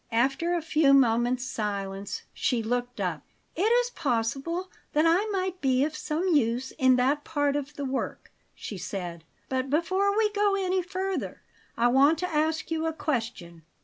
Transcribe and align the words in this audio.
After 0.13 0.55
a 0.55 0.63
few 0.63 0.93
moments' 0.95 1.45
silence 1.45 2.23
she 2.33 2.63
looked 2.63 2.99
up. 2.99 3.21
"It 3.55 3.61
is 3.71 3.91
possible 3.91 4.71
that 4.93 5.05
I 5.05 5.27
might 5.27 5.61
be 5.61 5.83
of 5.83 5.95
some 5.95 6.27
use 6.29 6.71
in 6.79 6.95
that 6.95 7.23
part 7.23 7.55
of 7.55 7.75
the 7.75 7.85
work," 7.85 8.31
she 8.55 8.79
said; 8.79 9.23
"but 9.47 9.69
before 9.69 10.17
we 10.17 10.31
go 10.31 10.55
any 10.55 10.81
further, 10.81 11.43
I 11.77 11.87
want 11.89 12.17
to 12.17 12.27
ask 12.33 12.71
you 12.71 12.87
a 12.87 12.93
question. 12.93 13.61